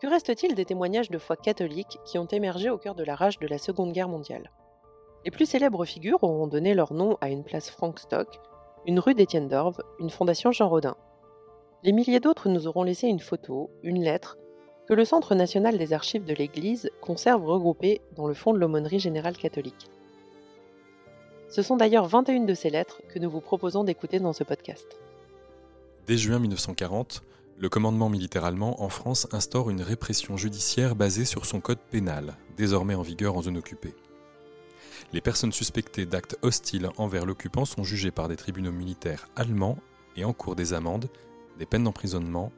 Que 0.00 0.06
reste-t-il 0.06 0.54
des 0.54 0.64
témoignages 0.64 1.10
de 1.10 1.18
foi 1.18 1.36
catholiques 1.36 1.98
qui 2.06 2.16
ont 2.16 2.26
émergé 2.26 2.70
au 2.70 2.78
cœur 2.78 2.94
de 2.94 3.04
la 3.04 3.14
rage 3.14 3.38
de 3.38 3.46
la 3.46 3.58
Seconde 3.58 3.92
Guerre 3.92 4.08
mondiale? 4.08 4.50
Les 5.26 5.30
plus 5.30 5.44
célèbres 5.44 5.84
figures 5.84 6.24
auront 6.24 6.46
donné 6.46 6.72
leur 6.72 6.94
nom 6.94 7.18
à 7.20 7.28
une 7.28 7.44
place 7.44 7.68
Frank 7.68 7.98
Stock, 7.98 8.40
une 8.86 8.98
rue 8.98 9.12
d'Étienne 9.12 9.48
d'Orve, 9.48 9.82
une 9.98 10.08
fondation 10.08 10.52
Jean 10.52 10.70
Rodin. 10.70 10.96
Les 11.82 11.92
milliers 11.92 12.18
d'autres 12.18 12.48
nous 12.48 12.66
auront 12.66 12.82
laissé 12.82 13.08
une 13.08 13.20
photo, 13.20 13.70
une 13.82 14.02
lettre, 14.02 14.38
que 14.88 14.94
le 14.94 15.04
Centre 15.04 15.34
national 15.34 15.76
des 15.76 15.92
archives 15.92 16.24
de 16.24 16.32
l'Église 16.32 16.90
conserve 17.02 17.44
regroupées 17.44 18.00
dans 18.16 18.26
le 18.26 18.32
fond 18.32 18.54
de 18.54 18.58
l'aumônerie 18.58 19.00
générale 19.00 19.36
catholique. 19.36 19.90
Ce 21.50 21.60
sont 21.60 21.76
d'ailleurs 21.76 22.06
21 22.06 22.44
de 22.44 22.54
ces 22.54 22.70
lettres 22.70 23.02
que 23.12 23.18
nous 23.18 23.28
vous 23.28 23.42
proposons 23.42 23.84
d'écouter 23.84 24.18
dans 24.18 24.32
ce 24.32 24.44
podcast. 24.44 24.96
Dès 26.06 26.16
juin 26.16 26.38
1940, 26.38 27.22
le 27.60 27.68
commandement 27.68 28.08
militaire 28.08 28.46
allemand 28.46 28.82
en 28.82 28.88
France 28.88 29.28
instaure 29.32 29.68
une 29.68 29.82
répression 29.82 30.38
judiciaire 30.38 30.96
basée 30.96 31.26
sur 31.26 31.44
son 31.44 31.60
code 31.60 31.78
pénal, 31.78 32.38
désormais 32.56 32.94
en 32.94 33.02
vigueur 33.02 33.36
en 33.36 33.42
zone 33.42 33.58
occupée. 33.58 33.94
Les 35.12 35.20
personnes 35.20 35.52
suspectées 35.52 36.06
d'actes 36.06 36.38
hostiles 36.40 36.88
envers 36.96 37.26
l'occupant 37.26 37.66
sont 37.66 37.84
jugées 37.84 38.10
par 38.10 38.28
des 38.28 38.36
tribunaux 38.36 38.72
militaires 38.72 39.28
allemands 39.36 39.76
et 40.16 40.24
encourent 40.24 40.56
des 40.56 40.72
amendes, 40.72 41.10
des 41.58 41.66
peines 41.66 41.84
d'emprisonnement, 41.84 42.50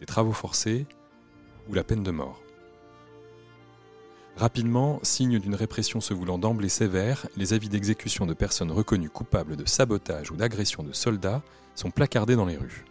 des 0.00 0.06
travaux 0.06 0.32
forcés 0.32 0.84
ou 1.70 1.74
la 1.74 1.84
peine 1.84 2.02
de 2.02 2.10
mort. 2.10 2.42
Rapidement, 4.36 5.00
signe 5.02 5.38
d'une 5.38 5.54
répression 5.54 6.02
se 6.02 6.12
voulant 6.12 6.38
d'emblée 6.38 6.68
sévère, 6.68 7.26
les 7.38 7.54
avis 7.54 7.70
d'exécution 7.70 8.26
de 8.26 8.34
personnes 8.34 8.72
reconnues 8.72 9.10
coupables 9.10 9.56
de 9.56 9.66
sabotage 9.66 10.30
ou 10.30 10.36
d'agression 10.36 10.82
de 10.82 10.92
soldats 10.92 11.42
sont 11.74 11.90
placardés 11.90 12.36
dans 12.36 12.46
les 12.46 12.56
rues. 12.58 12.84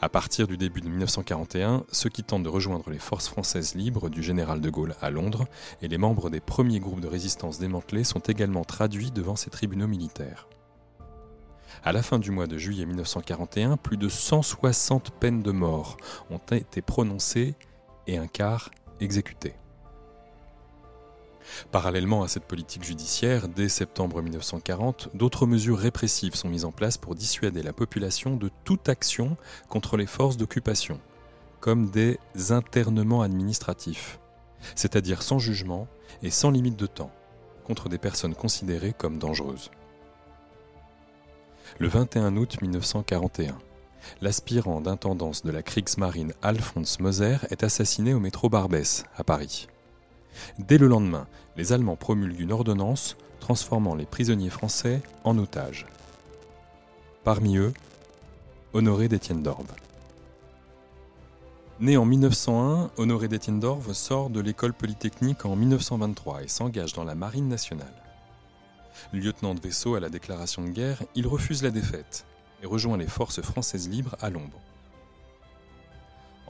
À 0.00 0.08
partir 0.08 0.46
du 0.46 0.56
début 0.56 0.80
de 0.80 0.88
1941, 0.88 1.84
ceux 1.92 2.10
qui 2.10 2.24
tentent 2.24 2.42
de 2.42 2.48
rejoindre 2.48 2.90
les 2.90 2.98
forces 2.98 3.28
françaises 3.28 3.74
libres 3.74 4.08
du 4.08 4.22
général 4.22 4.60
de 4.60 4.70
Gaulle 4.70 4.94
à 5.00 5.10
Londres 5.10 5.46
et 5.80 5.88
les 5.88 5.98
membres 5.98 6.30
des 6.30 6.40
premiers 6.40 6.80
groupes 6.80 7.00
de 7.00 7.08
résistance 7.08 7.58
démantelés 7.58 8.04
sont 8.04 8.20
également 8.20 8.64
traduits 8.64 9.10
devant 9.10 9.36
ces 9.36 9.50
tribunaux 9.50 9.88
militaires. 9.88 10.48
À 11.84 11.92
la 11.92 12.02
fin 12.02 12.18
du 12.18 12.30
mois 12.30 12.46
de 12.46 12.58
juillet 12.58 12.86
1941, 12.86 13.76
plus 13.76 13.96
de 13.96 14.08
160 14.08 15.10
peines 15.18 15.42
de 15.42 15.52
mort 15.52 15.96
ont 16.30 16.38
été 16.38 16.82
prononcées 16.82 17.54
et 18.06 18.18
un 18.18 18.26
quart 18.26 18.70
exécutées. 19.00 19.54
Parallèlement 21.70 22.22
à 22.22 22.28
cette 22.28 22.44
politique 22.44 22.84
judiciaire, 22.84 23.48
dès 23.48 23.68
septembre 23.68 24.22
1940, 24.22 25.10
d'autres 25.14 25.46
mesures 25.46 25.78
répressives 25.78 26.34
sont 26.34 26.48
mises 26.48 26.64
en 26.64 26.72
place 26.72 26.98
pour 26.98 27.14
dissuader 27.14 27.62
la 27.62 27.72
population 27.72 28.36
de 28.36 28.50
toute 28.64 28.88
action 28.88 29.36
contre 29.68 29.96
les 29.96 30.06
forces 30.06 30.36
d'occupation, 30.36 31.00
comme 31.60 31.90
des 31.90 32.18
internements 32.50 33.22
administratifs, 33.22 34.18
c'est-à-dire 34.74 35.22
sans 35.22 35.38
jugement 35.38 35.88
et 36.22 36.30
sans 36.30 36.50
limite 36.50 36.76
de 36.76 36.86
temps, 36.86 37.10
contre 37.64 37.88
des 37.88 37.98
personnes 37.98 38.34
considérées 38.34 38.94
comme 38.96 39.18
dangereuses. 39.18 39.70
Le 41.78 41.88
21 41.88 42.36
août 42.36 42.58
1941, 42.60 43.58
l'aspirant 44.20 44.80
d'intendance 44.80 45.42
de 45.42 45.50
la 45.50 45.62
Kriegsmarine 45.62 46.34
Alphonse 46.42 47.00
Moser 47.00 47.36
est 47.50 47.62
assassiné 47.62 48.14
au 48.14 48.20
métro 48.20 48.48
Barbès, 48.48 49.04
à 49.16 49.24
Paris. 49.24 49.68
Dès 50.58 50.78
le 50.78 50.86
lendemain, 50.86 51.26
les 51.56 51.72
Allemands 51.72 51.96
promulguent 51.96 52.40
une 52.40 52.52
ordonnance 52.52 53.16
transformant 53.40 53.94
les 53.94 54.06
prisonniers 54.06 54.50
français 54.50 55.02
en 55.24 55.36
otages. 55.38 55.86
Parmi 57.24 57.56
eux, 57.56 57.72
Honoré 58.72 59.08
d'Étienne 59.08 59.42
d'Orbe. 59.42 59.70
Né 61.80 61.96
en 61.96 62.04
1901, 62.04 62.90
Honoré 62.96 63.28
d'Étienne 63.28 63.60
d'Orve 63.60 63.92
sort 63.92 64.30
de 64.30 64.40
l'école 64.40 64.72
polytechnique 64.72 65.44
en 65.44 65.56
1923 65.56 66.44
et 66.44 66.48
s'engage 66.48 66.92
dans 66.92 67.04
la 67.04 67.14
Marine 67.14 67.48
nationale. 67.48 67.92
Lieutenant 69.12 69.54
de 69.54 69.60
vaisseau 69.60 69.94
à 69.94 70.00
la 70.00 70.08
déclaration 70.08 70.62
de 70.62 70.70
guerre, 70.70 71.02
il 71.14 71.26
refuse 71.26 71.62
la 71.62 71.70
défaite 71.70 72.24
et 72.62 72.66
rejoint 72.66 72.96
les 72.96 73.08
forces 73.08 73.42
françaises 73.42 73.88
libres 73.88 74.16
à 74.20 74.30
l'ombre. 74.30 74.60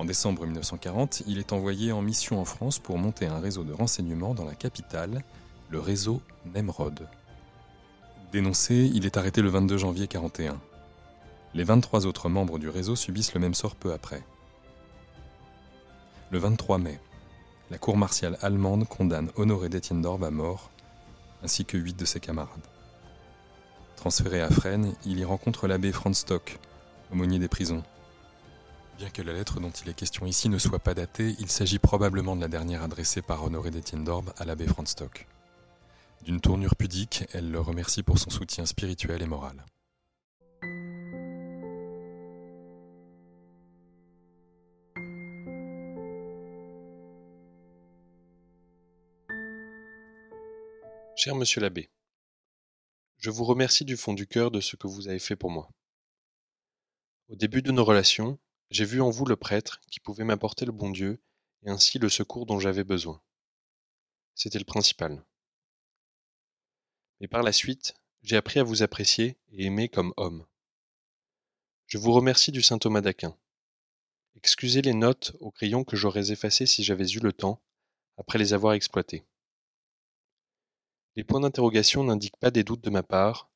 En 0.03 0.05
décembre 0.05 0.47
1940, 0.47 1.23
il 1.29 1.39
est 1.39 1.53
envoyé 1.53 1.93
en 1.93 2.03
mission 2.03 2.41
en 2.41 2.45
France 2.45 2.81
pour 2.81 2.99
monter 2.99 3.27
un 3.27 3.39
réseau 3.39 3.63
de 3.63 3.73
renseignement 3.73 4.35
dans 4.35 4.45
la 4.45 4.57
capitale, 4.57 5.23
le 5.71 5.79
réseau 5.79 6.21
Nemrod. 6.53 7.07
Dénoncé, 8.33 8.91
il 8.93 9.07
est 9.07 9.17
arrêté 9.17 9.43
le 9.43 9.49
22 9.49 9.79
janvier 9.79 10.09
1941. 10.13 10.61
Les 11.55 11.63
23 11.63 12.07
autres 12.07 12.29
membres 12.29 12.59
du 12.59 12.69
réseau 12.69 12.97
subissent 12.97 13.33
le 13.33 13.39
même 13.39 13.55
sort 13.55 13.77
peu 13.77 13.93
après. 13.93 14.25
Le 16.33 16.39
23 16.41 16.79
mai, 16.79 16.99
la 17.71 17.79
cour 17.79 17.97
martiale 17.97 18.39
allemande 18.43 18.89
condamne 18.89 19.31
Honoré 19.37 19.69
d'Étienne 19.69 20.05
à 20.05 20.31
mort, 20.33 20.73
ainsi 21.45 21.65
que 21.65 21.79
huit 21.79 21.97
de 21.97 22.07
ses 22.07 22.19
camarades. 22.19 22.67
Transféré 23.95 24.41
à 24.41 24.51
Fresnes, 24.51 24.97
il 25.07 25.21
y 25.21 25.25
rencontre 25.25 25.69
l'abbé 25.69 25.93
Franz 25.93 26.19
Stock, 26.19 26.59
aumônier 27.13 27.39
des 27.39 27.47
prisons. 27.47 27.85
Bien 28.99 29.11
que 29.11 29.23
la 29.23 29.33
lettre 29.33 29.59
dont 29.59 29.71
il 29.71 29.89
est 29.89 29.95
question 29.95 30.27
ici 30.27 30.49
ne 30.49 30.59
soit 30.59 30.79
pas 30.79 30.95
datée, 30.95 31.35
il 31.39 31.49
s'agit 31.49 31.79
probablement 31.79 32.37
de 32.37 32.41
la 32.41 32.49
dernière 32.49 32.83
adressée 32.83 33.23
par 33.23 33.43
Honoré 33.43 33.71
d'Étienne 33.71 34.05
d'Orbe 34.05 34.33
à 34.37 34.45
l'abbé 34.45 34.67
Franz 34.67 34.91
Stock. 34.91 35.27
D'une 36.25 36.41
tournure 36.41 36.77
pudique, 36.77 37.25
elle 37.33 37.51
le 37.51 37.61
remercie 37.61 38.03
pour 38.03 38.19
son 38.19 38.31
soutien 38.31 38.65
spirituel 38.65 39.23
et 39.23 39.27
moral. 39.27 39.65
Cher 51.17 51.35
monsieur 51.35 51.61
l'abbé, 51.61 51.91
je 53.19 53.31
vous 53.31 53.45
remercie 53.45 53.85
du 53.85 53.97
fond 53.97 54.13
du 54.13 54.27
cœur 54.27 54.51
de 54.51 54.61
ce 54.61 54.77
que 54.77 54.89
vous 54.89 55.09
avez 55.09 55.19
fait 55.19 55.37
pour 55.37 55.51
moi. 55.51 55.69
Au 57.29 57.37
début 57.37 57.63
de 57.63 57.71
nos 57.71 57.85
relations, 57.85 58.39
j'ai 58.73 58.87
vu 58.87 59.03
en 59.03 59.11
vous 59.11 59.27
le 59.27 59.37
prêtre 59.37 59.83
qui 59.91 60.01
pouvait 60.01 60.25
m'apporter 60.25 60.65
le 60.65 60.73
bon 60.73 60.89
Dieu 60.89 61.21
et 61.63 61.69
ainsi 61.69 61.99
le 61.99 62.09
secours 62.09 62.47
dont 62.47 62.59
j'avais 62.59 62.85
besoin. 62.85 63.21
C'était 64.35 64.59
le 64.59 64.65
principal. 64.65 65.23
Mais 67.21 67.29
par 67.29 67.43
la 67.43 67.53
suite, 67.53 67.95
j'ai 68.23 68.39
appris 68.39 68.61
à 68.61 68.63
vous 68.63 68.83
apprécier 68.83 69.37
et 69.51 69.67
aimer 69.67 69.91
comme 69.91 70.15
homme. 70.17 70.47
Je 71.87 71.99
vous 71.99 72.13
remercie 72.13 72.51
du 72.51 72.63
saint 72.63 72.79
Thomas 72.79 73.03
d'Aquin. 73.03 73.37
Excusez 74.37 74.81
les 74.81 74.95
notes 74.95 75.37
au 75.41 75.51
crayon 75.51 75.85
que 75.85 75.97
j'aurais 75.97 76.33
effacées 76.33 76.65
si 76.65 76.83
j'avais 76.83 77.11
eu 77.11 77.21
le 77.21 77.35
temps, 77.35 77.61
après 78.17 78.39
les 78.39 78.55
avoir 78.55 78.73
exploitées. 78.73 79.27
Les 81.15 81.25
points 81.25 81.41
d'interrogation 81.41 82.05
n'indiquent 82.05 82.39
pas 82.39 82.51
des 82.51 82.65
doutes 82.65 82.83
de 82.83 82.89
ma 82.89 83.03
part, 83.03 83.51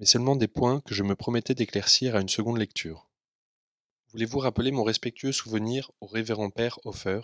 mais 0.00 0.06
seulement 0.06 0.34
des 0.34 0.48
points 0.48 0.80
que 0.80 0.92
je 0.92 1.04
me 1.04 1.14
promettais 1.14 1.54
d'éclaircir 1.54 2.16
à 2.16 2.20
une 2.20 2.28
seconde 2.28 2.58
lecture. 2.58 3.05
Voulez-vous 4.12 4.38
rappeler 4.38 4.70
mon 4.70 4.84
respectueux 4.84 5.32
souvenir 5.32 5.90
au 6.00 6.06
révérend 6.06 6.50
père 6.50 6.78
Hofer? 6.84 7.20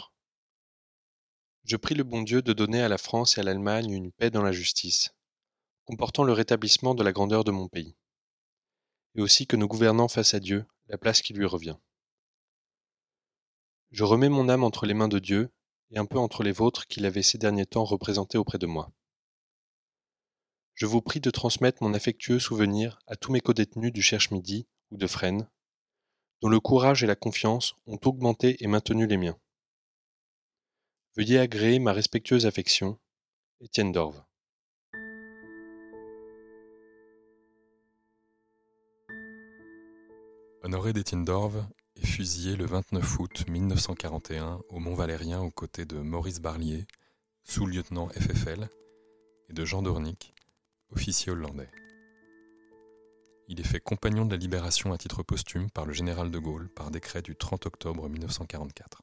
Je 1.64 1.76
prie 1.76 1.94
le 1.94 2.02
bon 2.02 2.22
Dieu 2.22 2.42
de 2.42 2.52
donner 2.52 2.82
à 2.82 2.88
la 2.88 2.98
France 2.98 3.38
et 3.38 3.40
à 3.40 3.44
l'Allemagne 3.44 3.92
une 3.92 4.10
paix 4.10 4.30
dans 4.30 4.42
la 4.42 4.50
justice, 4.50 5.14
comportant 5.84 6.24
le 6.24 6.32
rétablissement 6.32 6.96
de 6.96 7.04
la 7.04 7.12
grandeur 7.12 7.44
de 7.44 7.52
mon 7.52 7.68
pays, 7.68 7.96
et 9.14 9.20
aussi 9.20 9.46
que 9.46 9.56
nos 9.56 9.68
gouvernants 9.68 10.08
fassent 10.08 10.34
à 10.34 10.40
Dieu 10.40 10.66
la 10.88 10.98
place 10.98 11.22
qui 11.22 11.34
lui 11.34 11.46
revient. 11.46 11.76
Je 13.92 14.02
remets 14.02 14.28
mon 14.28 14.48
âme 14.48 14.64
entre 14.64 14.84
les 14.84 14.94
mains 14.94 15.08
de 15.08 15.20
Dieu 15.20 15.52
et 15.90 15.98
un 15.98 16.06
peu 16.06 16.18
entre 16.18 16.42
les 16.42 16.52
vôtres 16.52 16.88
qu'il 16.88 17.06
avait 17.06 17.22
ces 17.22 17.38
derniers 17.38 17.66
temps 17.66 17.84
représentés 17.84 18.38
auprès 18.38 18.58
de 18.58 18.66
moi. 18.66 18.90
Je 20.74 20.86
vous 20.86 21.00
prie 21.00 21.20
de 21.20 21.30
transmettre 21.30 21.82
mon 21.82 21.94
affectueux 21.94 22.40
souvenir 22.40 22.98
à 23.06 23.14
tous 23.14 23.30
mes 23.30 23.40
codétenus 23.40 23.92
du 23.92 24.02
Cherche-Midi 24.02 24.66
ou 24.90 24.96
de 24.96 25.06
Fresnes, 25.06 25.48
dont 26.42 26.48
le 26.48 26.58
courage 26.58 27.04
et 27.04 27.06
la 27.06 27.14
confiance 27.14 27.76
ont 27.86 28.00
augmenté 28.04 28.62
et 28.62 28.66
maintenu 28.66 29.06
les 29.06 29.16
miens. 29.16 29.38
Veuillez 31.16 31.38
agréer 31.38 31.78
ma 31.78 31.92
respectueuse 31.92 32.46
affection, 32.46 32.98
Étienne 33.60 33.92
d'Orve. 33.92 34.20
Honoré 40.64 40.92
d'Étienne 40.92 41.24
d'Orve 41.24 41.64
est 41.96 42.06
fusillé 42.06 42.56
le 42.56 42.66
29 42.66 43.20
août 43.20 43.44
1941 43.48 44.60
au 44.68 44.78
Mont 44.80 44.94
Valérien 44.94 45.40
aux 45.40 45.50
côtés 45.50 45.84
de 45.84 45.98
Maurice 45.98 46.40
Barlier, 46.40 46.86
sous-lieutenant 47.44 48.08
FFL, 48.08 48.68
et 49.48 49.52
de 49.52 49.64
Jean 49.64 49.82
Dornic, 49.82 50.34
officier 50.90 51.30
hollandais. 51.30 51.70
Il 53.52 53.60
est 53.60 53.64
fait 53.64 53.80
compagnon 53.80 54.24
de 54.24 54.30
la 54.30 54.38
libération 54.38 54.94
à 54.94 54.96
titre 54.96 55.22
posthume 55.22 55.68
par 55.68 55.84
le 55.84 55.92
général 55.92 56.30
de 56.30 56.38
Gaulle 56.38 56.70
par 56.70 56.90
décret 56.90 57.20
du 57.20 57.36
30 57.36 57.66
octobre 57.66 58.08
1944. 58.08 59.02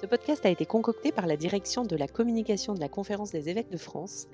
Ce 0.00 0.04
podcast 0.04 0.44
a 0.44 0.48
été 0.48 0.66
concocté 0.66 1.12
par 1.12 1.28
la 1.28 1.36
direction 1.36 1.84
de 1.84 1.94
la 1.94 2.08
communication 2.08 2.74
de 2.74 2.80
la 2.80 2.88
Conférence 2.88 3.30
des 3.30 3.50
évêques 3.50 3.70
de 3.70 3.76
France 3.76 4.26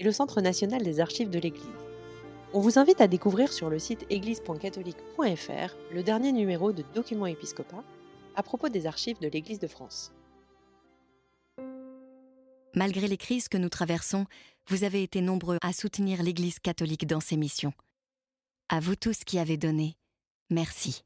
et 0.00 0.04
le 0.04 0.12
Centre 0.12 0.42
national 0.42 0.82
des 0.82 1.00
archives 1.00 1.30
de 1.30 1.38
l'Église. 1.38 1.64
On 2.52 2.60
vous 2.60 2.78
invite 2.78 3.00
à 3.00 3.08
découvrir 3.08 3.54
sur 3.54 3.70
le 3.70 3.78
site 3.78 4.04
église.catholique.fr 4.10 5.74
le 5.94 6.02
dernier 6.02 6.32
numéro 6.32 6.72
de 6.72 6.84
Documents 6.94 7.24
Épiscopat 7.24 7.84
à 8.36 8.42
propos 8.42 8.68
des 8.68 8.86
archives 8.86 9.18
de 9.18 9.28
l'Église 9.28 9.60
de 9.60 9.66
France. 9.66 10.12
Malgré 12.74 13.06
les 13.06 13.18
crises 13.18 13.48
que 13.48 13.58
nous 13.58 13.68
traversons, 13.68 14.26
vous 14.68 14.84
avez 14.84 15.02
été 15.02 15.20
nombreux 15.20 15.58
à 15.60 15.72
soutenir 15.72 16.22
l'Église 16.22 16.58
catholique 16.58 17.06
dans 17.06 17.20
ses 17.20 17.36
missions. 17.36 17.74
À 18.70 18.80
vous 18.80 18.96
tous 18.96 19.24
qui 19.24 19.38
avez 19.38 19.58
donné, 19.58 19.96
merci. 20.48 21.04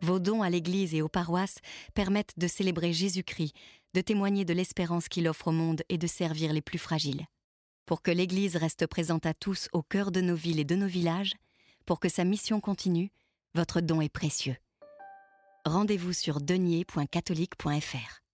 Vos 0.00 0.18
dons 0.18 0.42
à 0.42 0.48
l'Église 0.48 0.94
et 0.94 1.02
aux 1.02 1.08
paroisses 1.08 1.58
permettent 1.94 2.38
de 2.38 2.46
célébrer 2.46 2.92
Jésus-Christ, 2.94 3.54
de 3.92 4.00
témoigner 4.00 4.44
de 4.46 4.54
l'espérance 4.54 5.08
qu'il 5.08 5.28
offre 5.28 5.48
au 5.48 5.52
monde 5.52 5.82
et 5.88 5.98
de 5.98 6.06
servir 6.06 6.52
les 6.52 6.62
plus 6.62 6.78
fragiles. 6.78 7.26
Pour 7.84 8.00
que 8.00 8.10
l'Église 8.10 8.56
reste 8.56 8.86
présente 8.86 9.26
à 9.26 9.34
tous 9.34 9.68
au 9.72 9.82
cœur 9.82 10.10
de 10.10 10.20
nos 10.20 10.34
villes 10.34 10.60
et 10.60 10.64
de 10.64 10.74
nos 10.74 10.86
villages, 10.86 11.34
pour 11.84 12.00
que 12.00 12.08
sa 12.08 12.24
mission 12.24 12.60
continue, 12.60 13.10
votre 13.54 13.80
don 13.80 14.00
est 14.00 14.08
précieux. 14.08 14.56
Rendez-vous 15.64 16.12
sur 16.12 16.40
denier.catholique.fr. 16.40 18.25